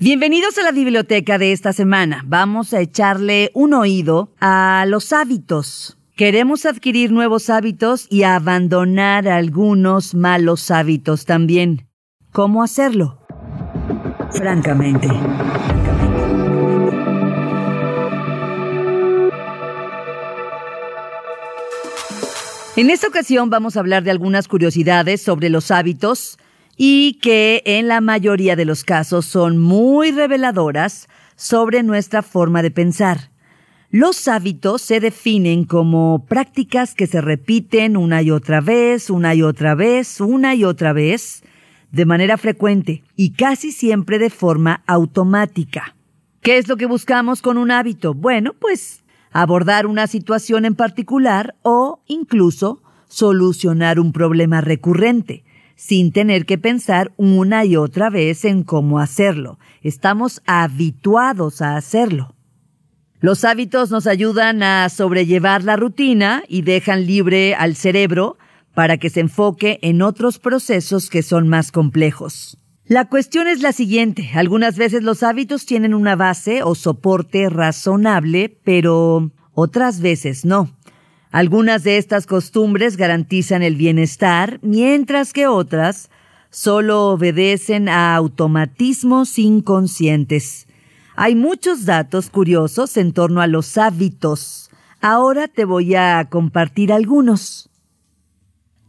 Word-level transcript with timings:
Bienvenidos 0.00 0.56
a 0.58 0.62
la 0.62 0.70
biblioteca 0.70 1.38
de 1.38 1.50
esta 1.50 1.72
semana. 1.72 2.22
Vamos 2.24 2.72
a 2.72 2.80
echarle 2.80 3.50
un 3.52 3.74
oído 3.74 4.32
a 4.38 4.84
los 4.86 5.12
hábitos. 5.12 5.98
Queremos 6.14 6.66
adquirir 6.66 7.10
nuevos 7.10 7.50
hábitos 7.50 8.06
y 8.08 8.22
abandonar 8.22 9.26
algunos 9.26 10.14
malos 10.14 10.70
hábitos 10.70 11.24
también. 11.24 11.88
¿Cómo 12.30 12.62
hacerlo? 12.62 13.26
Francamente. 14.30 15.08
En 22.76 22.90
esta 22.90 23.08
ocasión 23.08 23.50
vamos 23.50 23.76
a 23.76 23.80
hablar 23.80 24.04
de 24.04 24.12
algunas 24.12 24.46
curiosidades 24.46 25.20
sobre 25.20 25.50
los 25.50 25.72
hábitos 25.72 26.38
y 26.80 27.14
que 27.14 27.62
en 27.66 27.88
la 27.88 28.00
mayoría 28.00 28.54
de 28.54 28.64
los 28.64 28.84
casos 28.84 29.26
son 29.26 29.58
muy 29.58 30.12
reveladoras 30.12 31.08
sobre 31.34 31.82
nuestra 31.82 32.22
forma 32.22 32.62
de 32.62 32.70
pensar. 32.70 33.30
Los 33.90 34.28
hábitos 34.28 34.80
se 34.82 35.00
definen 35.00 35.64
como 35.64 36.24
prácticas 36.26 36.94
que 36.94 37.08
se 37.08 37.20
repiten 37.20 37.96
una 37.96 38.22
y 38.22 38.30
otra 38.30 38.60
vez, 38.60 39.10
una 39.10 39.34
y 39.34 39.42
otra 39.42 39.74
vez, 39.74 40.20
una 40.20 40.54
y 40.54 40.64
otra 40.64 40.92
vez, 40.92 41.42
de 41.90 42.04
manera 42.04 42.36
frecuente 42.36 43.02
y 43.16 43.32
casi 43.32 43.72
siempre 43.72 44.18
de 44.18 44.30
forma 44.30 44.84
automática. 44.86 45.96
¿Qué 46.42 46.58
es 46.58 46.68
lo 46.68 46.76
que 46.76 46.86
buscamos 46.86 47.42
con 47.42 47.58
un 47.58 47.72
hábito? 47.72 48.14
Bueno, 48.14 48.52
pues 48.52 49.02
abordar 49.32 49.86
una 49.86 50.06
situación 50.06 50.64
en 50.64 50.76
particular 50.76 51.56
o 51.62 52.02
incluso 52.06 52.82
solucionar 53.08 53.98
un 53.98 54.12
problema 54.12 54.60
recurrente 54.60 55.44
sin 55.78 56.10
tener 56.10 56.44
que 56.44 56.58
pensar 56.58 57.12
una 57.16 57.64
y 57.64 57.76
otra 57.76 58.10
vez 58.10 58.44
en 58.44 58.64
cómo 58.64 58.98
hacerlo. 58.98 59.60
Estamos 59.80 60.42
habituados 60.44 61.62
a 61.62 61.76
hacerlo. 61.76 62.34
Los 63.20 63.44
hábitos 63.44 63.92
nos 63.92 64.08
ayudan 64.08 64.64
a 64.64 64.88
sobrellevar 64.88 65.62
la 65.62 65.76
rutina 65.76 66.42
y 66.48 66.62
dejan 66.62 67.06
libre 67.06 67.54
al 67.54 67.76
cerebro 67.76 68.36
para 68.74 68.96
que 68.96 69.08
se 69.08 69.20
enfoque 69.20 69.78
en 69.82 70.02
otros 70.02 70.40
procesos 70.40 71.08
que 71.08 71.22
son 71.22 71.46
más 71.46 71.70
complejos. 71.70 72.58
La 72.84 73.08
cuestión 73.08 73.46
es 73.46 73.62
la 73.62 73.70
siguiente. 73.72 74.30
Algunas 74.34 74.76
veces 74.76 75.04
los 75.04 75.22
hábitos 75.22 75.64
tienen 75.64 75.94
una 75.94 76.16
base 76.16 76.64
o 76.64 76.74
soporte 76.74 77.48
razonable, 77.50 78.58
pero 78.64 79.30
otras 79.52 80.00
veces 80.00 80.44
no. 80.44 80.76
Algunas 81.30 81.84
de 81.84 81.98
estas 81.98 82.26
costumbres 82.26 82.96
garantizan 82.96 83.62
el 83.62 83.76
bienestar, 83.76 84.58
mientras 84.62 85.32
que 85.32 85.46
otras 85.46 86.10
solo 86.50 87.08
obedecen 87.08 87.88
a 87.88 88.14
automatismos 88.14 89.38
inconscientes. 89.38 90.66
Hay 91.16 91.34
muchos 91.34 91.84
datos 91.84 92.30
curiosos 92.30 92.96
en 92.96 93.12
torno 93.12 93.42
a 93.42 93.46
los 93.46 93.76
hábitos. 93.76 94.70
Ahora 95.00 95.48
te 95.48 95.64
voy 95.64 95.94
a 95.94 96.26
compartir 96.30 96.92
algunos. 96.92 97.68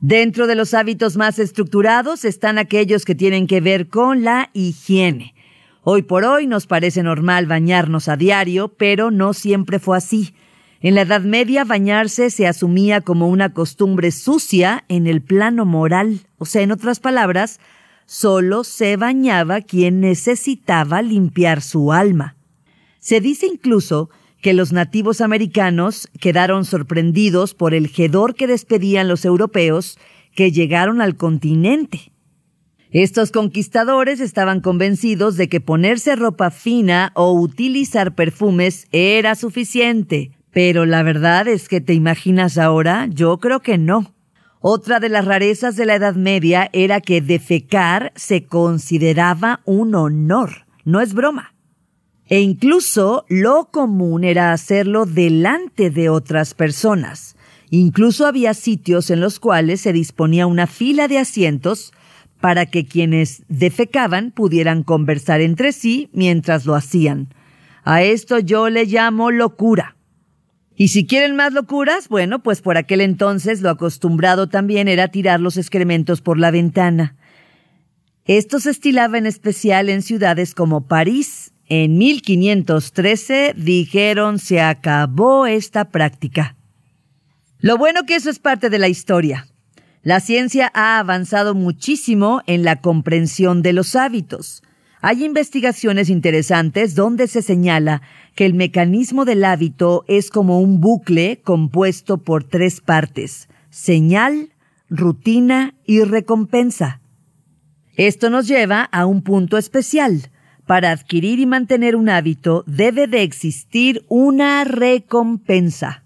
Dentro 0.00 0.46
de 0.46 0.54
los 0.54 0.74
hábitos 0.74 1.16
más 1.16 1.40
estructurados 1.40 2.24
están 2.24 2.58
aquellos 2.58 3.04
que 3.04 3.16
tienen 3.16 3.48
que 3.48 3.60
ver 3.60 3.88
con 3.88 4.22
la 4.22 4.50
higiene. 4.52 5.34
Hoy 5.82 6.02
por 6.02 6.24
hoy 6.24 6.46
nos 6.46 6.66
parece 6.66 7.02
normal 7.02 7.46
bañarnos 7.46 8.08
a 8.08 8.16
diario, 8.16 8.68
pero 8.68 9.10
no 9.10 9.32
siempre 9.32 9.80
fue 9.80 9.96
así. 9.96 10.34
En 10.80 10.94
la 10.94 11.02
Edad 11.02 11.22
Media 11.22 11.64
bañarse 11.64 12.30
se 12.30 12.46
asumía 12.46 13.00
como 13.00 13.28
una 13.28 13.52
costumbre 13.52 14.12
sucia 14.12 14.84
en 14.88 15.08
el 15.08 15.22
plano 15.22 15.64
moral, 15.64 16.20
o 16.38 16.44
sea, 16.44 16.62
en 16.62 16.70
otras 16.70 17.00
palabras, 17.00 17.58
solo 18.06 18.62
se 18.62 18.96
bañaba 18.96 19.60
quien 19.60 20.00
necesitaba 20.00 21.02
limpiar 21.02 21.62
su 21.62 21.92
alma. 21.92 22.36
Se 23.00 23.20
dice 23.20 23.46
incluso 23.46 24.08
que 24.40 24.54
los 24.54 24.72
nativos 24.72 25.20
americanos 25.20 26.08
quedaron 26.20 26.64
sorprendidos 26.64 27.54
por 27.54 27.74
el 27.74 27.90
hedor 27.96 28.36
que 28.36 28.46
despedían 28.46 29.08
los 29.08 29.24
europeos 29.24 29.98
que 30.36 30.52
llegaron 30.52 31.00
al 31.00 31.16
continente. 31.16 32.12
Estos 32.92 33.32
conquistadores 33.32 34.20
estaban 34.20 34.60
convencidos 34.60 35.36
de 35.36 35.48
que 35.48 35.60
ponerse 35.60 36.14
ropa 36.14 36.52
fina 36.52 37.10
o 37.16 37.32
utilizar 37.32 38.14
perfumes 38.14 38.86
era 38.92 39.34
suficiente, 39.34 40.37
pero 40.58 40.86
la 40.86 41.04
verdad 41.04 41.46
es 41.46 41.68
que 41.68 41.80
te 41.80 41.94
imaginas 41.94 42.58
ahora, 42.58 43.06
yo 43.08 43.38
creo 43.38 43.60
que 43.60 43.78
no. 43.78 44.12
Otra 44.58 44.98
de 44.98 45.08
las 45.08 45.24
rarezas 45.24 45.76
de 45.76 45.86
la 45.86 45.94
Edad 45.94 46.16
Media 46.16 46.68
era 46.72 47.00
que 47.00 47.20
defecar 47.20 48.12
se 48.16 48.44
consideraba 48.44 49.60
un 49.66 49.94
honor, 49.94 50.66
no 50.84 51.00
es 51.00 51.14
broma. 51.14 51.54
E 52.26 52.40
incluso 52.40 53.24
lo 53.28 53.68
común 53.70 54.24
era 54.24 54.52
hacerlo 54.52 55.06
delante 55.06 55.90
de 55.90 56.08
otras 56.08 56.54
personas. 56.54 57.36
Incluso 57.70 58.26
había 58.26 58.52
sitios 58.52 59.10
en 59.10 59.20
los 59.20 59.38
cuales 59.38 59.82
se 59.82 59.92
disponía 59.92 60.48
una 60.48 60.66
fila 60.66 61.06
de 61.06 61.18
asientos 61.18 61.92
para 62.40 62.66
que 62.66 62.84
quienes 62.84 63.44
defecaban 63.46 64.32
pudieran 64.32 64.82
conversar 64.82 65.40
entre 65.40 65.70
sí 65.70 66.10
mientras 66.12 66.66
lo 66.66 66.74
hacían. 66.74 67.32
A 67.84 68.02
esto 68.02 68.40
yo 68.40 68.70
le 68.70 68.86
llamo 68.86 69.30
locura. 69.30 69.94
Y 70.80 70.88
si 70.88 71.06
quieren 71.06 71.34
más 71.34 71.52
locuras, 71.52 72.08
bueno, 72.08 72.38
pues 72.38 72.62
por 72.62 72.76
aquel 72.76 73.00
entonces 73.00 73.62
lo 73.62 73.70
acostumbrado 73.70 74.48
también 74.48 74.86
era 74.86 75.08
tirar 75.08 75.40
los 75.40 75.56
excrementos 75.56 76.20
por 76.20 76.38
la 76.38 76.52
ventana. 76.52 77.16
Esto 78.26 78.60
se 78.60 78.70
estilaba 78.70 79.18
en 79.18 79.26
especial 79.26 79.88
en 79.88 80.02
ciudades 80.02 80.54
como 80.54 80.86
París. 80.86 81.52
En 81.66 81.98
1513 81.98 83.54
dijeron 83.56 84.38
se 84.38 84.60
acabó 84.60 85.48
esta 85.48 85.86
práctica. 85.86 86.54
Lo 87.58 87.76
bueno 87.76 88.04
que 88.04 88.14
eso 88.14 88.30
es 88.30 88.38
parte 88.38 88.70
de 88.70 88.78
la 88.78 88.86
historia. 88.86 89.48
La 90.04 90.20
ciencia 90.20 90.70
ha 90.74 91.00
avanzado 91.00 91.56
muchísimo 91.56 92.40
en 92.46 92.62
la 92.62 92.80
comprensión 92.80 93.62
de 93.62 93.72
los 93.72 93.96
hábitos. 93.96 94.62
Hay 95.00 95.24
investigaciones 95.24 96.10
interesantes 96.10 96.94
donde 96.94 97.28
se 97.28 97.42
señala 97.42 98.02
que 98.34 98.46
el 98.46 98.54
mecanismo 98.54 99.24
del 99.24 99.44
hábito 99.44 100.04
es 100.08 100.30
como 100.30 100.60
un 100.60 100.80
bucle 100.80 101.40
compuesto 101.42 102.18
por 102.18 102.44
tres 102.44 102.80
partes, 102.80 103.48
señal, 103.70 104.50
rutina 104.90 105.74
y 105.84 106.02
recompensa. 106.02 107.00
Esto 107.96 108.30
nos 108.30 108.48
lleva 108.48 108.82
a 108.82 109.06
un 109.06 109.22
punto 109.22 109.56
especial. 109.56 110.30
Para 110.66 110.90
adquirir 110.90 111.38
y 111.38 111.46
mantener 111.46 111.96
un 111.96 112.08
hábito 112.08 112.62
debe 112.66 113.06
de 113.06 113.22
existir 113.22 114.04
una 114.08 114.64
recompensa. 114.64 116.04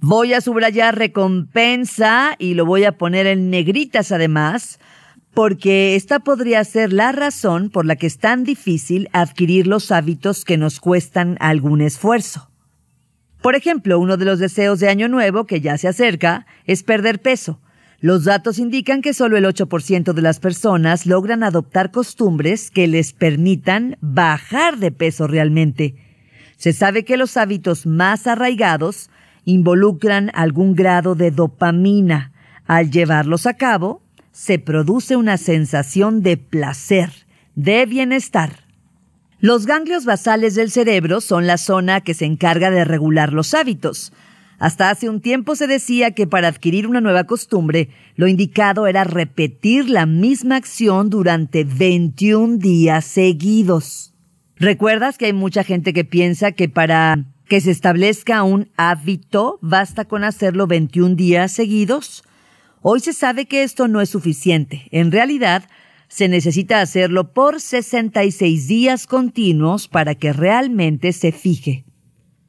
Voy 0.00 0.32
a 0.32 0.40
subrayar 0.40 0.96
recompensa 0.96 2.34
y 2.38 2.54
lo 2.54 2.66
voy 2.66 2.84
a 2.84 2.98
poner 2.98 3.26
en 3.26 3.50
negritas 3.50 4.10
además, 4.10 4.80
porque 5.34 5.96
esta 5.96 6.20
podría 6.20 6.62
ser 6.64 6.92
la 6.92 7.12
razón 7.12 7.70
por 7.70 7.86
la 7.86 7.96
que 7.96 8.06
es 8.06 8.18
tan 8.18 8.44
difícil 8.44 9.08
adquirir 9.12 9.66
los 9.66 9.90
hábitos 9.90 10.44
que 10.44 10.58
nos 10.58 10.78
cuestan 10.78 11.36
algún 11.40 11.80
esfuerzo. 11.80 12.50
Por 13.40 13.56
ejemplo, 13.56 13.98
uno 13.98 14.16
de 14.16 14.24
los 14.24 14.38
deseos 14.38 14.78
de 14.78 14.88
Año 14.88 15.08
Nuevo, 15.08 15.46
que 15.46 15.60
ya 15.60 15.76
se 15.78 15.88
acerca, 15.88 16.46
es 16.64 16.82
perder 16.82 17.20
peso. 17.20 17.60
Los 17.98 18.24
datos 18.24 18.58
indican 18.58 19.00
que 19.00 19.14
solo 19.14 19.36
el 19.36 19.44
8% 19.44 20.12
de 20.12 20.22
las 20.22 20.38
personas 20.38 21.06
logran 21.06 21.42
adoptar 21.42 21.90
costumbres 21.90 22.70
que 22.70 22.86
les 22.86 23.12
permitan 23.12 23.96
bajar 24.00 24.78
de 24.78 24.92
peso 24.92 25.26
realmente. 25.26 25.96
Se 26.56 26.72
sabe 26.72 27.04
que 27.04 27.16
los 27.16 27.36
hábitos 27.36 27.86
más 27.86 28.26
arraigados 28.26 29.08
involucran 29.44 30.30
algún 30.34 30.74
grado 30.74 31.14
de 31.14 31.30
dopamina. 31.30 32.32
Al 32.66 32.90
llevarlos 32.90 33.46
a 33.46 33.54
cabo, 33.54 34.02
se 34.32 34.58
produce 34.58 35.16
una 35.16 35.36
sensación 35.36 36.22
de 36.22 36.36
placer, 36.38 37.10
de 37.54 37.86
bienestar. 37.86 38.64
Los 39.40 39.66
ganglios 39.66 40.04
basales 40.04 40.54
del 40.54 40.70
cerebro 40.70 41.20
son 41.20 41.46
la 41.46 41.58
zona 41.58 42.00
que 42.00 42.14
se 42.14 42.24
encarga 42.24 42.70
de 42.70 42.84
regular 42.84 43.32
los 43.32 43.54
hábitos. 43.54 44.12
Hasta 44.58 44.90
hace 44.90 45.08
un 45.08 45.20
tiempo 45.20 45.56
se 45.56 45.66
decía 45.66 46.12
que 46.12 46.26
para 46.28 46.48
adquirir 46.48 46.86
una 46.86 47.00
nueva 47.00 47.24
costumbre, 47.24 47.88
lo 48.14 48.28
indicado 48.28 48.86
era 48.86 49.02
repetir 49.02 49.90
la 49.90 50.06
misma 50.06 50.56
acción 50.56 51.10
durante 51.10 51.64
21 51.64 52.58
días 52.58 53.04
seguidos. 53.04 54.14
¿Recuerdas 54.56 55.18
que 55.18 55.26
hay 55.26 55.32
mucha 55.32 55.64
gente 55.64 55.92
que 55.92 56.04
piensa 56.04 56.52
que 56.52 56.68
para 56.68 57.24
que 57.48 57.60
se 57.60 57.72
establezca 57.72 58.44
un 58.44 58.70
hábito 58.76 59.58
basta 59.60 60.04
con 60.04 60.22
hacerlo 60.22 60.68
21 60.68 61.16
días 61.16 61.50
seguidos? 61.50 62.22
Hoy 62.84 62.98
se 62.98 63.12
sabe 63.12 63.46
que 63.46 63.62
esto 63.62 63.86
no 63.86 64.00
es 64.00 64.10
suficiente. 64.10 64.88
En 64.90 65.12
realidad, 65.12 65.68
se 66.08 66.28
necesita 66.28 66.80
hacerlo 66.80 67.32
por 67.32 67.60
66 67.60 68.66
días 68.66 69.06
continuos 69.06 69.86
para 69.86 70.16
que 70.16 70.32
realmente 70.32 71.12
se 71.12 71.30
fije. 71.30 71.84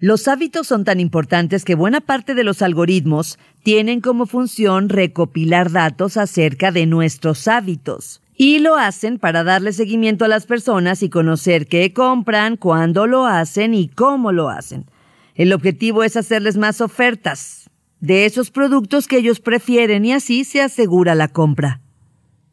Los 0.00 0.26
hábitos 0.26 0.66
son 0.66 0.84
tan 0.84 0.98
importantes 0.98 1.64
que 1.64 1.74
buena 1.74 2.00
parte 2.00 2.34
de 2.34 2.42
los 2.42 2.62
algoritmos 2.62 3.38
tienen 3.62 4.00
como 4.00 4.24
función 4.24 4.88
recopilar 4.88 5.70
datos 5.70 6.16
acerca 6.16 6.72
de 6.72 6.86
nuestros 6.86 7.46
hábitos. 7.46 8.22
Y 8.34 8.60
lo 8.60 8.76
hacen 8.76 9.18
para 9.18 9.44
darle 9.44 9.74
seguimiento 9.74 10.24
a 10.24 10.28
las 10.28 10.46
personas 10.46 11.02
y 11.02 11.10
conocer 11.10 11.66
qué 11.66 11.92
compran, 11.92 12.56
cuándo 12.56 13.06
lo 13.06 13.26
hacen 13.26 13.74
y 13.74 13.88
cómo 13.88 14.32
lo 14.32 14.48
hacen. 14.48 14.86
El 15.34 15.52
objetivo 15.52 16.02
es 16.02 16.16
hacerles 16.16 16.56
más 16.56 16.80
ofertas 16.80 17.63
de 18.04 18.26
esos 18.26 18.50
productos 18.50 19.08
que 19.08 19.16
ellos 19.16 19.40
prefieren 19.40 20.04
y 20.04 20.12
así 20.12 20.44
se 20.44 20.60
asegura 20.60 21.14
la 21.14 21.28
compra. 21.28 21.80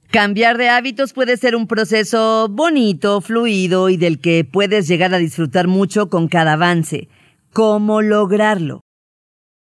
Cambiar 0.09 0.57
de 0.57 0.69
hábitos 0.69 1.11
puede 1.11 1.35
ser 1.35 1.57
un 1.57 1.67
proceso 1.67 2.47
bonito, 2.49 3.19
fluido 3.19 3.89
y 3.89 3.97
del 3.97 4.19
que 4.19 4.45
puedes 4.45 4.87
llegar 4.87 5.13
a 5.13 5.17
disfrutar 5.17 5.67
mucho 5.67 6.09
con 6.09 6.29
cada 6.29 6.53
avance. 6.53 7.09
¿Cómo 7.51 8.01
lograrlo? 8.01 8.79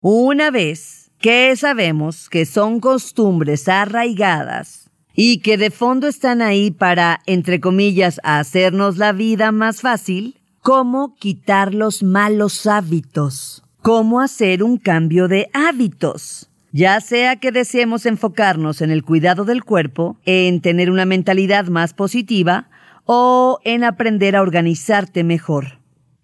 Una 0.01 0.53
vez 0.53 1.11
que 1.19 1.55
sabemos 1.57 2.29
que 2.29 2.47
son 2.47 2.79
costumbres 2.79 3.69
arraigadas 3.69 4.89
y 5.15 5.39
que 5.39 5.59
de 5.59 5.71
fondo 5.71 6.07
están 6.07 6.43
ahí 6.43 6.71
para, 6.71 7.23
entre 7.27 7.61
comillas, 7.61 8.21
hacernos 8.23 8.99
la 8.99 9.11
vida 9.11 9.51
más 9.51 9.81
fácil, 9.81 10.41
¿cómo 10.61 11.17
quitar 11.17 11.75
los 11.75 12.05
malos 12.05 12.67
hábitos? 12.67 13.65
¿Cómo 13.83 14.21
hacer 14.21 14.63
un 14.63 14.79
cambio 14.79 15.27
de 15.27 15.51
hábitos? 15.53 16.49
Ya 16.71 17.01
sea 17.01 17.35
que 17.35 17.51
deseemos 17.51 18.07
enfocarnos 18.07 18.81
en 18.81 18.93
el 18.93 19.03
cuidado 19.03 19.45
del 19.45 19.65
cuerpo, 19.65 20.17
en 20.25 20.61
tener 20.61 20.89
una 20.89 21.05
mentalidad 21.05 21.67
más 21.67 21.93
positiva 21.93 22.69
o 23.07 23.59
en 23.65 23.83
aprender 23.83 24.37
a 24.37 24.43
organizarte 24.43 25.25
mejor. 25.25 25.81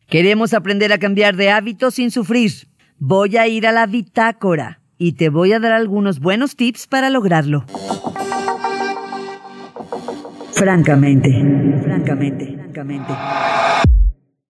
Queremos 0.08 0.55
aprender 0.55 0.93
a 0.93 0.99
cambiar 0.99 1.34
de 1.34 1.50
hábitos 1.50 1.94
sin 1.94 2.12
sufrir. 2.12 2.52
Voy 3.00 3.37
a 3.37 3.49
ir 3.49 3.66
a 3.66 3.72
la 3.72 3.87
bitácora 3.87 4.78
y 4.96 5.14
te 5.14 5.28
voy 5.28 5.52
a 5.52 5.58
dar 5.58 5.72
algunos 5.72 6.20
buenos 6.20 6.54
tips 6.54 6.87
para 6.87 7.11
lograrlo. 7.11 7.64
Francamente, 10.52 11.31
francamente, 11.82 12.54
francamente. 12.56 13.14